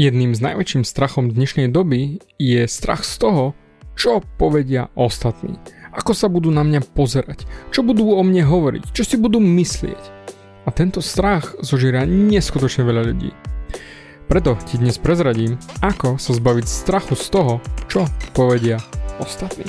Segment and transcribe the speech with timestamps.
[0.00, 3.52] Jedným z najväčším strachom dnešnej doby je strach z toho,
[3.92, 5.60] čo povedia ostatní.
[5.92, 10.00] Ako sa budú na mňa pozerať, čo budú o mne hovoriť, čo si budú myslieť.
[10.64, 13.36] A tento strach zožiera neskutočne veľa ľudí.
[14.24, 17.60] Preto ti dnes prezradím, ako sa zbaviť strachu z toho,
[17.92, 18.80] čo povedia
[19.20, 19.68] ostatní.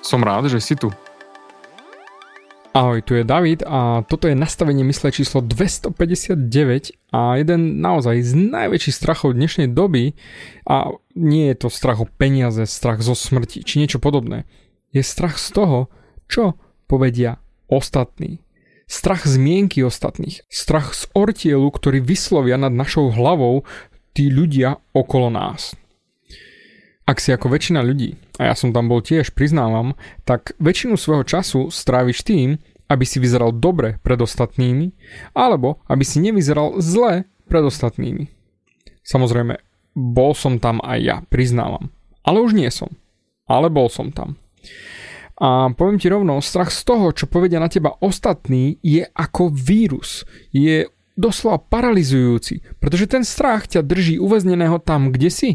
[0.00, 0.88] Som rád, že si tu.
[2.70, 8.32] Ahoj, tu je David a toto je nastavenie mysle číslo 259 a jeden naozaj z
[8.46, 10.14] najväčších strachov dnešnej doby
[10.70, 14.46] a nie je to strach o peniaze, strach zo smrti či niečo podobné.
[14.94, 15.78] Je strach z toho,
[16.30, 16.54] čo
[16.86, 18.40] povedia ostatní.
[18.86, 20.46] Strach z mienky ostatných.
[20.46, 23.66] Strach z ortielu, ktorý vyslovia nad našou hlavou
[24.14, 25.74] tí ľudia okolo nás.
[27.10, 31.26] Ak si ako väčšina ľudí, a ja som tam bol tiež, priznávam, tak väčšinu svojho
[31.26, 34.94] času stráviš tým, aby si vyzeral dobre pred ostatnými,
[35.34, 38.30] alebo aby si nevyzeral zle pred ostatnými.
[39.02, 39.58] Samozrejme,
[39.98, 41.90] bol som tam aj ja, priznávam.
[42.22, 42.94] Ale už nie som.
[43.50, 44.38] Ale bol som tam.
[45.42, 50.22] A poviem ti rovno, strach z toho, čo povedia na teba ostatní, je ako vírus.
[50.54, 50.86] Je
[51.18, 55.50] doslova paralizujúci, pretože ten strach ťa drží uväzneného tam, kde si.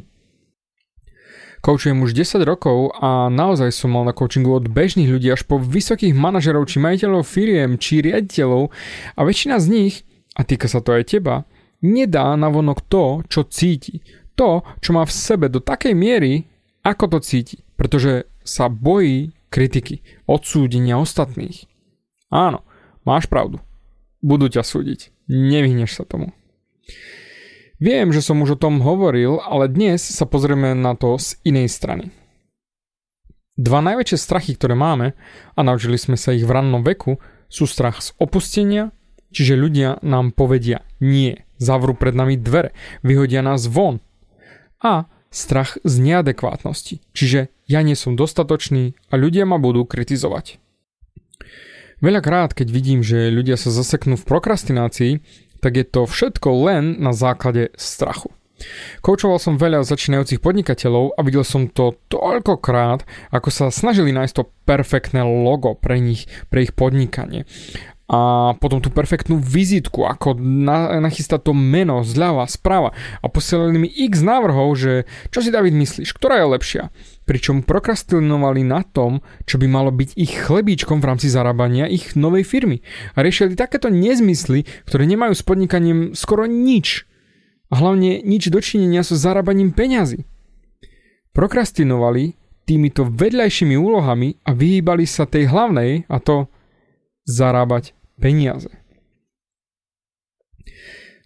[1.66, 5.58] Koučujem už 10 rokov a naozaj som mal na coachingu od bežných ľudí až po
[5.58, 8.70] vysokých manažerov či majiteľov firiem či riaditeľov
[9.18, 10.06] a väčšina z nich,
[10.38, 11.42] a týka sa to aj teba,
[11.82, 14.06] nedá na vonok to, čo cíti.
[14.38, 16.46] To, čo má v sebe do takej miery,
[16.86, 17.66] ako to cíti.
[17.74, 21.66] Pretože sa bojí kritiky, odsúdenia ostatných.
[22.30, 22.62] Áno,
[23.10, 23.58] máš pravdu.
[24.22, 25.10] Budú ťa súdiť.
[25.34, 26.30] Nevyhneš sa tomu.
[27.76, 31.68] Viem, že som už o tom hovoril, ale dnes sa pozrieme na to z inej
[31.68, 32.08] strany.
[33.60, 35.12] Dva najväčšie strachy, ktoré máme,
[35.56, 37.20] a naučili sme sa ich v rannom veku,
[37.52, 38.96] sú strach z opustenia,
[39.36, 42.72] čiže ľudia nám povedia nie, zavrú pred nami dvere,
[43.04, 44.00] vyhodia nás von.
[44.80, 50.64] A strach z neadekvátnosti, čiže ja nie som dostatočný a ľudia ma budú kritizovať.
[52.04, 55.14] Veľakrát, keď vidím, že ľudia sa zaseknú v prokrastinácii,
[55.64, 58.30] tak je to všetko len na základe strachu.
[59.04, 63.04] Koučoval som veľa začínajúcich podnikateľov a videl som to toľkokrát,
[63.36, 67.44] ako sa snažili nájsť to perfektné logo pre nich, pre ich podnikanie
[68.06, 73.90] a potom tú perfektnú vizitku, ako na, nachystať to meno zľava, správa a posielali mi
[73.90, 76.84] x návrhov, že čo si David myslíš, ktorá je lepšia.
[77.26, 82.46] Pričom prokrastinovali na tom, čo by malo byť ich chlebíčkom v rámci zarábania ich novej
[82.46, 82.86] firmy.
[83.18, 87.10] A riešili takéto nezmysly, ktoré nemajú s podnikaním skoro nič.
[87.74, 90.30] A hlavne nič dočinenia so zarábaním peňazí.
[91.34, 92.38] Prokrastinovali
[92.70, 96.46] týmito vedľajšími úlohami a vyhýbali sa tej hlavnej, a to
[97.26, 98.72] zarábať peniaze.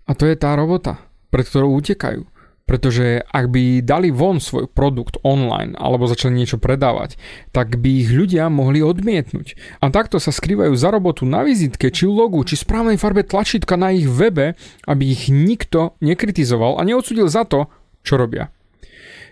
[0.10, 0.98] A to je tá robota,
[1.30, 2.26] pred ktorou utekajú.
[2.70, 7.18] Pretože ak by dali von svoj produkt online alebo začali niečo predávať,
[7.50, 9.58] tak by ich ľudia mohli odmietnúť.
[9.82, 13.90] A takto sa skrývajú za robotu na vizitke, či logu, či správnej farbe tlačítka na
[13.90, 14.54] ich webe,
[14.86, 17.74] aby ich nikto nekritizoval a neodsudil za to,
[18.06, 18.54] čo robia.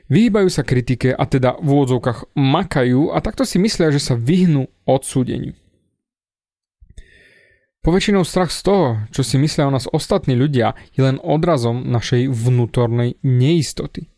[0.09, 4.65] Vyhýbajú sa kritike a teda v úvodzovkách makajú a takto si myslia, že sa vyhnú
[4.89, 5.53] odsúdeniu.
[7.87, 12.27] Poväčšinou strach z toho, čo si myslia o nás ostatní ľudia, je len odrazom našej
[12.27, 14.11] vnútornej neistoty.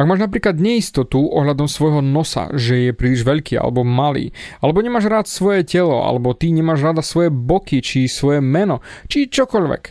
[0.00, 4.32] Ak máš napríklad neistotu ohľadom svojho nosa, že je príliš veľký alebo malý,
[4.64, 8.80] alebo nemáš rád svoje telo, alebo ty nemáš rada svoje boky, či svoje meno,
[9.12, 9.82] či čokoľvek,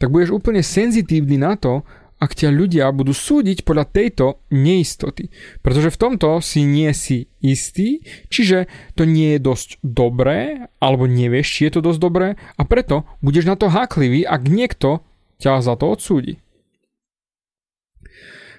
[0.00, 1.84] tak budeš úplne senzitívny na to,
[2.24, 5.28] ak ťa ľudia budú súdiť podľa tejto neistoty.
[5.60, 8.00] Pretože v tomto si nie si istý,
[8.32, 8.64] čiže
[8.96, 13.44] to nie je dosť dobré, alebo nevieš, či je to dosť dobré a preto budeš
[13.44, 15.04] na to háklivý, ak niekto
[15.36, 16.40] ťa za to odsúdi.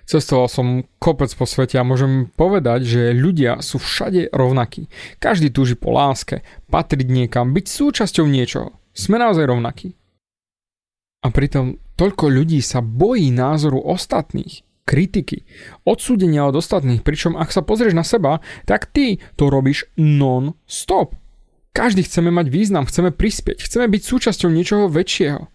[0.06, 4.86] Cestoval som kopec po svete a môžem povedať, že ľudia sú všade rovnakí.
[5.18, 8.78] Každý túži po láske, patriť niekam, byť súčasťou niečoho.
[8.94, 9.98] Sme naozaj rovnakí.
[11.26, 15.44] A pritom toľko ľudí sa bojí názoru ostatných, kritiky,
[15.84, 18.40] odsúdenia od ostatných, pričom ak sa pozrieš na seba,
[18.70, 21.18] tak ty to robíš non-stop.
[21.76, 25.52] Každý chceme mať význam, chceme prispieť, chceme byť súčasťou niečoho väčšieho.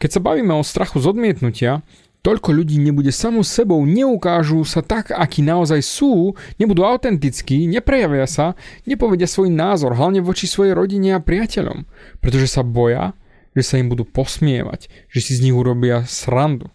[0.00, 1.84] Keď sa bavíme o strachu z odmietnutia,
[2.24, 8.56] toľko ľudí nebude samú sebou, neukážu sa tak, akí naozaj sú, nebudú autentickí, neprejavia sa,
[8.88, 11.84] nepovedia svoj názor, hlavne voči svojej rodine a priateľom,
[12.24, 13.12] pretože sa boja,
[13.54, 16.68] že sa im budú posmievať, že si z nich urobia srandu.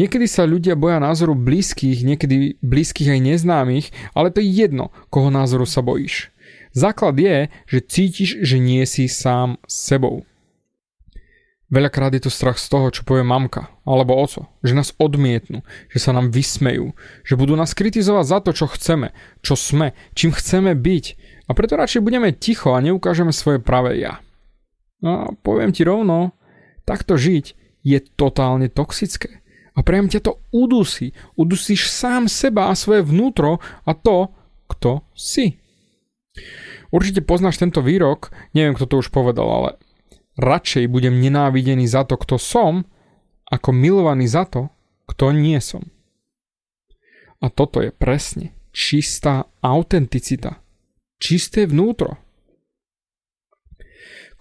[0.00, 3.86] Niekedy sa ľudia boja názoru blízkych, niekedy blízkych aj neznámych,
[4.16, 6.32] ale to je jedno, koho názoru sa bojíš.
[6.72, 10.24] Základ je, že cítiš, že nie si sám sebou.
[11.72, 16.04] Veľakrát je to strach z toho, čo povie mamka alebo oco, že nás odmietnú, že
[16.04, 16.92] sa nám vysmejú,
[17.24, 21.04] že budú nás kritizovať za to, čo chceme, čo sme, čím chceme byť
[21.48, 24.20] a preto radšej budeme ticho a neukážeme svoje pravé ja.
[25.02, 26.32] No a poviem ti rovno,
[26.86, 29.42] takto žiť je totálne toxické.
[29.74, 31.16] A priam ťa to udusí.
[31.34, 34.30] Udusíš sám seba a svoje vnútro a to,
[34.70, 35.58] kto si.
[36.92, 39.70] Určite poznáš tento výrok, neviem kto to už povedal, ale
[40.36, 42.84] radšej budem nenávidený za to, kto som,
[43.48, 44.68] ako milovaný za to,
[45.08, 45.88] kto nie som.
[47.42, 50.62] A toto je presne čistá autenticita.
[51.20, 52.16] Čisté vnútro.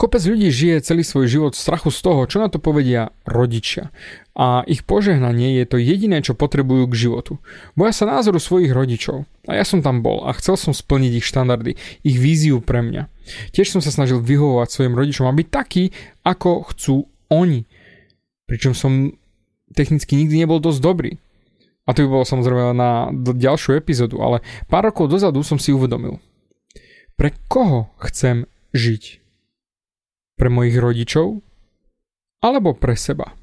[0.02, 3.94] Kopec ľudí žije celý svoj život v strachu z toho, čo na to povedia rodičia.
[4.34, 7.38] A ich požehnanie je to jediné, čo potrebujú k životu.
[7.78, 9.30] Boja sa názoru svojich rodičov.
[9.46, 13.14] A ja som tam bol a chcel som splniť ich štandardy, ich víziu pre mňa.
[13.54, 15.94] Tiež som sa snažil vyhovovať svojim rodičom a byť taký,
[16.26, 17.70] ako chcú oni.
[18.50, 19.14] Pričom som
[19.78, 21.22] technicky nikdy nebol dosť dobrý.
[21.86, 26.18] A to by bolo samozrejme na ďalšiu epizódu, ale pár rokov dozadu som si uvedomil.
[27.22, 29.21] Pre koho chcem žiť?
[30.42, 31.38] Pre mojich rodičov?
[32.42, 33.38] Alebo pre seba?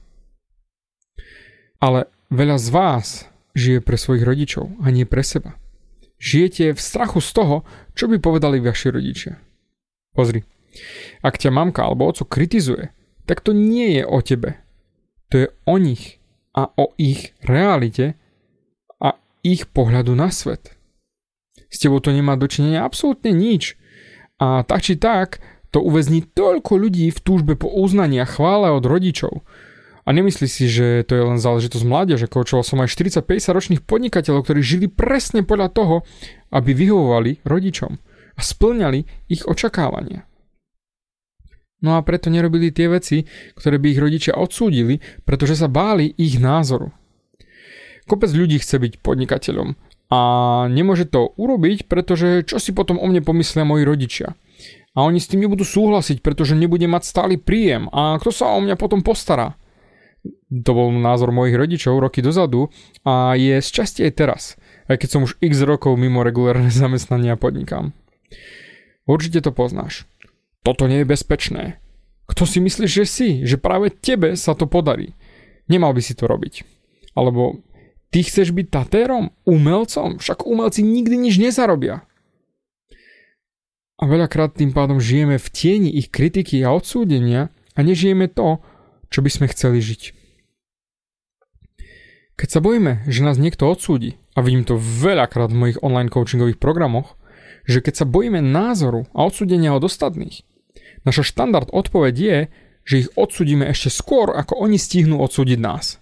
[1.78, 3.06] Ale veľa z vás
[3.54, 5.54] žije pre svojich rodičov a nie pre seba.
[6.18, 7.56] Žijete v strachu z toho,
[7.94, 9.38] čo by povedali vaši rodičia.
[10.10, 10.42] Pozri,
[11.22, 12.90] ak ťa mamka alebo oco kritizuje,
[13.30, 14.58] tak to nie je o tebe.
[15.30, 16.18] To je o nich
[16.58, 18.18] a o ich realite
[18.98, 19.14] a
[19.46, 20.74] ich pohľadu na svet.
[21.70, 23.78] S tebou to nemá dočinenia absolútne nič.
[24.42, 25.38] A tak či tak,
[25.70, 29.44] to uväzní toľko ľudí v túžbe po uznaní a chvále od rodičov.
[30.08, 32.32] A nemyslí si, že to je len záležitosť mládeže.
[32.32, 35.96] Koučoval som aj 40-50 ročných podnikateľov, ktorí žili presne podľa toho,
[36.48, 38.00] aby vyhovovali rodičom
[38.32, 40.24] a splňali ich očakávania.
[41.84, 44.98] No a preto nerobili tie veci, ktoré by ich rodičia odsúdili,
[45.28, 46.90] pretože sa báli ich názoru.
[48.08, 49.76] Kopec ľudí chce byť podnikateľom
[50.08, 50.20] a
[50.72, 54.32] nemôže to urobiť, pretože čo si potom o mne pomyslia moji rodičia–
[54.98, 58.58] a oni s tým nebudú súhlasiť, pretože nebudem mať stály príjem a kto sa o
[58.58, 59.54] mňa potom postará.
[60.50, 62.66] To bol názor mojich rodičov roky dozadu
[63.06, 64.42] a je z časti aj teraz,
[64.90, 67.94] aj keď som už x rokov mimo regulárne zamestnania podnikám.
[69.06, 70.10] Určite to poznáš.
[70.66, 71.78] Toto nie je bezpečné.
[72.26, 73.28] Kto si myslíš, že si?
[73.46, 75.14] Že práve tebe sa to podarí.
[75.70, 76.66] Nemal by si to robiť.
[77.14, 77.62] Alebo
[78.10, 79.30] ty chceš byť tatérom?
[79.46, 80.18] Umelcom?
[80.18, 82.04] Však umelci nikdy nič nezarobia.
[83.98, 88.62] A veľakrát tým pádom žijeme v tieni ich kritiky a odsúdenia a nežijeme to,
[89.10, 90.14] čo by sme chceli žiť.
[92.38, 96.62] Keď sa bojíme, že nás niekto odsúdi, a vidím to veľakrát v mojich online coachingových
[96.62, 97.18] programoch,
[97.66, 100.46] že keď sa bojíme názoru a odsúdenia od ostatných,
[101.02, 102.38] naša štandard odpoveď je,
[102.86, 105.98] že ich odsúdime ešte skôr, ako oni stihnú odsúdiť nás.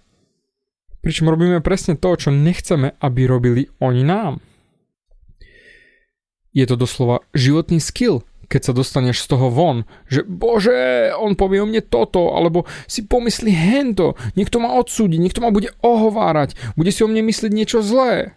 [1.01, 4.37] Pričom robíme presne to, čo nechceme, aby robili oni nám.
[6.57, 11.61] Je to doslova životný skill, keď sa dostaneš z toho von, že bože, on povie
[11.61, 16.89] o mne toto, alebo si pomyslí hento, niekto ma odsúdi, niekto ma bude ohovárať, bude
[16.89, 18.33] si o mne myslieť niečo zlé.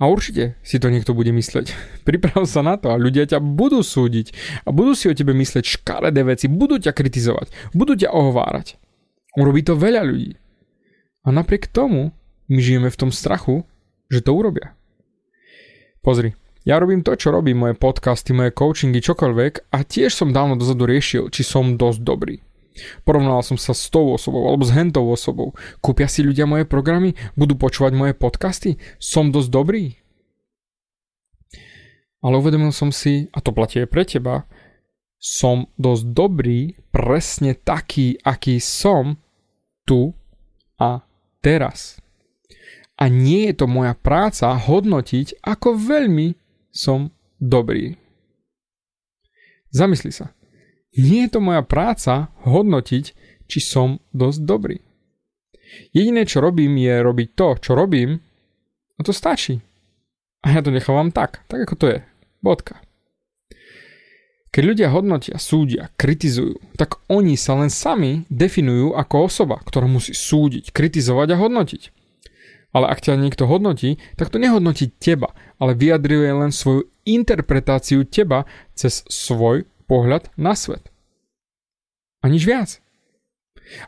[0.00, 1.76] A určite si to niekto bude mysleť.
[2.08, 4.32] Priprav sa na to a ľudia ťa budú súdiť
[4.64, 8.80] a budú si o tebe mysleť škaredé veci, budú ťa kritizovať, budú ťa ohovárať.
[9.36, 10.40] Urobí to veľa ľudí.
[11.22, 12.16] A napriek tomu
[12.48, 13.62] my žijeme v tom strachu,
[14.08, 14.74] že to urobia.
[16.02, 20.54] Pozri, ja robím to, čo robím, moje podcasty, moje coachingy, čokoľvek a tiež som dávno
[20.54, 22.36] dozadu riešil, či som dosť dobrý.
[23.04, 25.52] Porovnal som sa s tou osobou alebo s hentou osobou.
[25.84, 27.18] Kúpia si ľudia moje programy?
[27.36, 28.80] Budú počúvať moje podcasty?
[28.96, 29.84] Som dosť dobrý?
[32.22, 34.46] Ale uvedomil som si, a to platí aj pre teba,
[35.18, 39.18] som dosť dobrý, presne taký, aký som
[39.82, 40.14] tu
[40.78, 41.02] a
[41.42, 41.98] teraz.
[42.94, 46.41] A nie je to moja práca hodnotiť, ako veľmi
[46.72, 48.00] som dobrý.
[49.70, 50.32] Zamysli sa.
[50.96, 53.04] Nie je to moja práca hodnotiť,
[53.48, 54.76] či som dosť dobrý.
[55.96, 58.20] Jediné, čo robím, je robiť to, čo robím,
[58.96, 59.56] a to stačí.
[60.44, 61.98] A ja to nechávam tak, tak ako to je.
[62.44, 62.82] Bodka.
[64.52, 70.12] Keď ľudia hodnotia, súdia, kritizujú, tak oni sa len sami definujú ako osoba, ktorá musí
[70.12, 71.82] súdiť, kritizovať a hodnotiť.
[72.72, 78.48] Ale ak ťa niekto hodnotí, tak to nehodnotí teba, ale vyjadruje len svoju interpretáciu teba
[78.72, 80.88] cez svoj pohľad na svet.
[82.24, 82.80] A nič viac.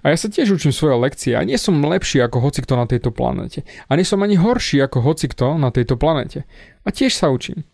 [0.01, 3.13] A ja sa tiež učím svoje lekcie a nie som lepší ako hocikto na tejto
[3.13, 3.67] planete.
[3.89, 6.49] A nie som ani horší ako hocikto na tejto planete.
[6.85, 7.65] A tiež sa učím.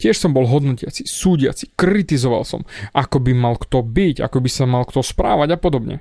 [0.00, 2.64] Tiež som bol hodnotiaci, súdiaci, kritizoval som,
[2.96, 6.00] ako by mal kto byť, ako by sa mal kto správať a podobne.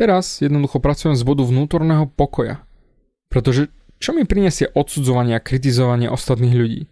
[0.00, 2.64] Teraz jednoducho pracujem z bodu vnútorného pokoja.
[3.28, 3.68] Pretože
[4.00, 6.88] čo mi prinesie odsudzovanie a kritizovanie ostatných ľudí?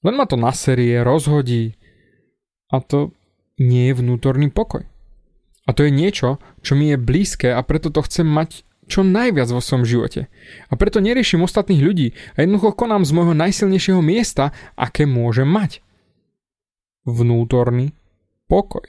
[0.00, 1.76] Len ma to na série rozhodí,
[2.72, 3.12] a to
[3.60, 4.86] nie je vnútorný pokoj.
[5.68, 9.46] A to je niečo, čo mi je blízke a preto to chcem mať čo najviac
[9.52, 10.26] vo svojom živote.
[10.66, 15.84] A preto neriešim ostatných ľudí a jednoducho konám z môjho najsilnejšieho miesta, aké môžem mať.
[17.04, 17.94] Vnútorný
[18.48, 18.82] pokoj.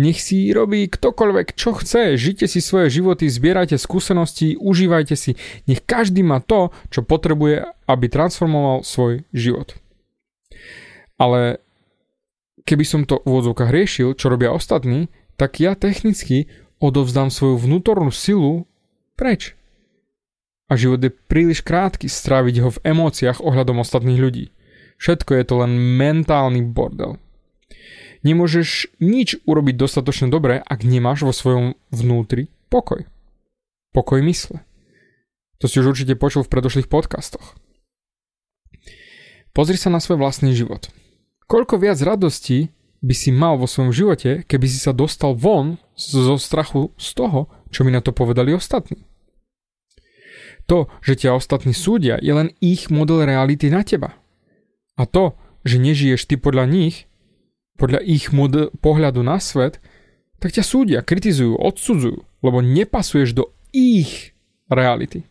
[0.00, 5.36] Nech si robí ktokoľvek, čo chce, žite si svoje životy, zbierajte skúsenosti, užívajte si.
[5.68, 9.76] Nech každý má to, čo potrebuje, aby transformoval svoj život.
[11.20, 11.60] Ale
[12.64, 16.48] keby som to v úvodzovkách riešil, čo robia ostatní, tak ja technicky
[16.80, 18.64] odovzdám svoju vnútornú silu
[19.14, 19.52] preč.
[20.72, 24.44] A život je príliš krátky stráviť ho v emóciách ohľadom ostatných ľudí.
[24.96, 27.20] Všetko je to len mentálny bordel.
[28.22, 33.02] Nemôžeš nič urobiť dostatočne dobre, ak nemáš vo svojom vnútri pokoj.
[33.90, 34.62] Pokoj mysle.
[35.58, 37.58] To si už určite počul v predošlých podcastoch.
[39.52, 40.88] Pozri sa na svoj vlastný život.
[41.50, 46.38] Koľko viac radosti by si mal vo svojom živote, keby si sa dostal von zo
[46.38, 49.02] strachu z toho, čo mi na to povedali ostatní.
[50.70, 54.14] To, že ťa ostatní súdia, je len ich model reality na teba.
[54.94, 55.34] A to,
[55.66, 57.10] že nežiješ ty podľa nich,
[57.76, 59.80] podľa ich model, pohľadu na svet,
[60.42, 64.34] tak ťa súdia, kritizujú, odsudzujú, lebo nepasuješ do ich
[64.66, 65.22] reality.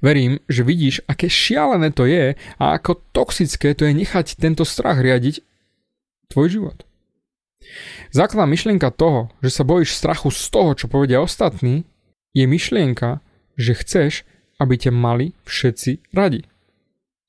[0.00, 4.96] Verím, že vidíš, aké šialené to je a ako toxické to je nechať tento strach
[4.96, 5.44] riadiť
[6.32, 6.78] tvoj život.
[8.10, 11.84] Základná myšlienka toho, že sa bojíš strachu z toho, čo povedia ostatní,
[12.32, 13.20] je myšlienka,
[13.60, 14.12] že chceš,
[14.56, 16.48] aby ťa mali všetci radi.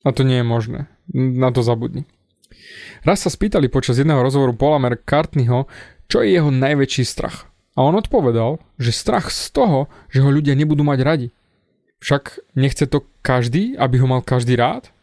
[0.08, 0.80] A to nie je možné.
[1.12, 2.08] Na to zabudni.
[3.02, 5.66] Raz sa spýtali počas jedného rozhovoru Paula McCartneyho,
[6.06, 7.50] čo je jeho najväčší strach.
[7.74, 11.28] A on odpovedal, že strach z toho, že ho ľudia nebudú mať radi.
[11.98, 14.94] Však nechce to každý, aby ho mal každý rád?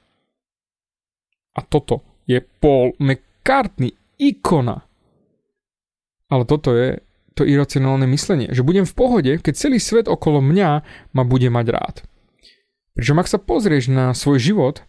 [1.59, 4.87] A toto je Paul McCartney, ikona.
[6.31, 7.03] Ale toto je
[7.35, 10.71] to iracionálne myslenie, že budem v pohode, keď celý svet okolo mňa
[11.15, 11.97] ma bude mať rád.
[12.95, 14.83] Pričom ak sa pozrieš na svoj život,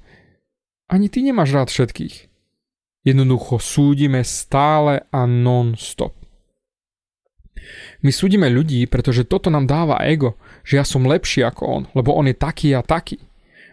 [0.90, 2.29] ani ty nemáš rád všetkých.
[3.08, 6.12] Jednoducho súdime stále a non-stop.
[8.04, 10.36] My súdime ľudí, pretože toto nám dáva ego,
[10.68, 13.20] že ja som lepší ako on, lebo on je taký a taký.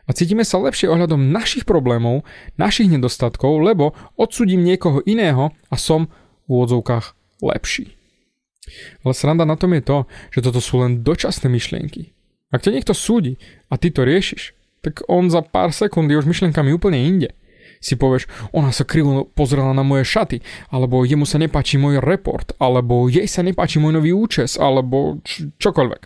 [0.07, 2.23] A cítime sa lepšie ohľadom našich problémov,
[2.55, 6.07] našich nedostatkov, lebo odsudím niekoho iného a som
[6.47, 7.91] v úvodzovkách lepší.
[9.03, 9.99] Ale sranda na tom je to,
[10.31, 12.15] že toto sú len dočasné myšlienky.
[12.55, 14.55] Ak ťa niekto súdi a ty to riešiš,
[14.87, 17.35] tak on za pár sekúnd je už myšlienkami úplne inde
[17.81, 20.43] si povieš, ona sa krivo pozrela na moje šaty,
[20.73, 25.51] alebo jemu sa nepáči môj report, alebo jej sa nepáči môj nový účes, alebo č-
[25.61, 26.03] čokoľvek.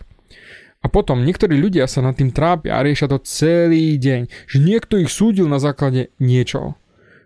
[0.81, 4.97] A potom niektorí ľudia sa nad tým trápia a riešia to celý deň, že niekto
[4.97, 6.73] ich súdil na základe niečoho.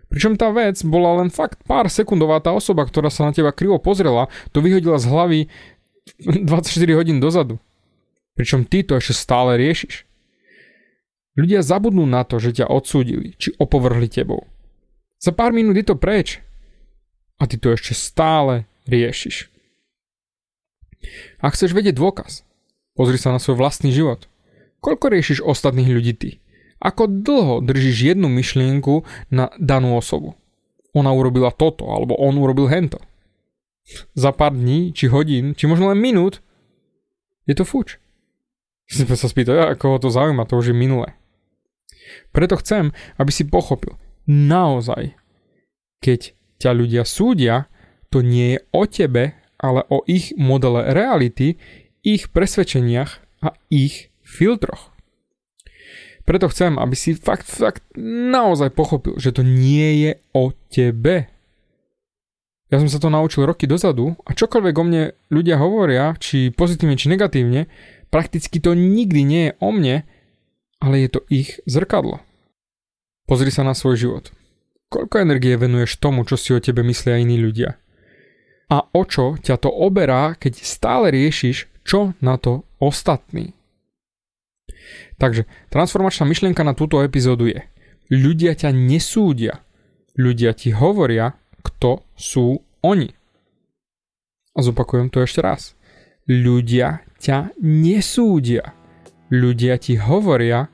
[0.06, 3.82] Pričom tá vec bola len fakt pár sekundová tá osoba, ktorá sa na teba krivo
[3.82, 5.40] pozrela, to vyhodila z hlavy
[6.46, 7.58] 24 hodín dozadu.
[8.36, 10.05] Pričom ty to ešte stále riešiš.
[11.36, 14.48] Ľudia zabudnú na to, že ťa odsúdili, či opovrhli tebou.
[15.20, 16.40] Za pár minút je to preč.
[17.36, 19.52] A ty to ešte stále riešiš.
[21.44, 22.42] Ak chceš vedieť dôkaz,
[22.96, 24.24] pozri sa na svoj vlastný život.
[24.80, 26.30] Koľko riešiš ostatných ľudí ty?
[26.80, 30.36] Ako dlho držíš jednu myšlienku na danú osobu?
[30.96, 32.96] ona urobila toto, alebo on urobil hento.
[34.16, 36.40] Za pár dní, či hodín, či možno len minút,
[37.44, 38.00] je to fuč.
[38.88, 41.14] Si sa spýtať, ako ho to zaujíma, to už je minulé.
[42.30, 43.96] Preto chcem, aby si pochopil,
[44.28, 45.14] naozaj,
[46.02, 47.68] keď ťa ľudia súdia,
[48.10, 51.56] to nie je o tebe, ale o ich modele reality,
[52.06, 54.94] ich presvedčeniach a ich filtroch.
[56.26, 61.30] Preto chcem, aby si fakt, fakt naozaj pochopil, že to nie je o tebe.
[62.66, 66.98] Ja som sa to naučil roky dozadu a čokoľvek o mne ľudia hovoria, či pozitívne,
[66.98, 67.70] či negatívne,
[68.10, 70.02] prakticky to nikdy nie je o mne,
[70.86, 72.22] ale je to ich zrkadlo.
[73.26, 74.24] Pozri sa na svoj život.
[74.86, 77.74] Koľko energie venuješ tomu, čo si o tebe myslia iní ľudia?
[78.70, 83.50] A o čo ťa to oberá, keď stále riešiš, čo na to ostatní?
[85.18, 87.66] Takže transformačná myšlienka na túto epizódu je
[88.14, 89.66] ľudia ťa nesúdia,
[90.14, 91.34] ľudia ti hovoria,
[91.66, 93.10] kto sú oni.
[94.54, 95.74] A zopakujem to ešte raz.
[96.30, 98.72] Ľudia ťa nesúdia.
[99.28, 100.70] Ľudia ti hovoria,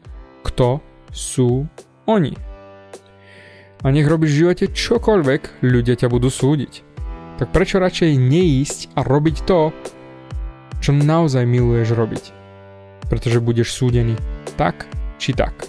[0.53, 1.65] kto sú
[2.05, 2.37] oni.
[3.83, 6.85] A nech robíš v živote čokoľvek, ľudia ťa budú súdiť.
[7.41, 9.73] Tak prečo radšej neísť a robiť to,
[10.79, 12.43] čo naozaj miluješ robiť?
[13.13, 14.17] pretože budeš súdený
[14.57, 14.89] tak
[15.21, 15.69] či tak.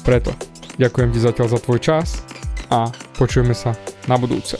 [0.00, 0.32] Preto
[0.80, 2.24] ďakujem ti zatiaľ za tvoj čas
[2.72, 2.88] a
[3.20, 3.76] počujeme sa
[4.08, 4.56] na budúce.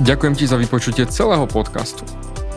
[0.00, 2.08] Ďakujem ti za vypočutie celého podcastu.